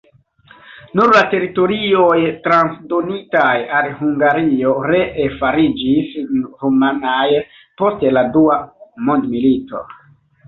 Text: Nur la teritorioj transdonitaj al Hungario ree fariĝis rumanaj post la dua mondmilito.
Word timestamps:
Nur 0.99 1.11
la 1.15 1.19
teritorioj 1.31 2.15
transdonitaj 2.45 3.51
al 3.79 3.89
Hungario 3.99 4.71
ree 4.93 5.27
fariĝis 5.43 6.15
rumanaj 6.63 7.29
post 7.83 8.07
la 8.17 8.25
dua 8.39 8.57
mondmilito. 9.11 9.83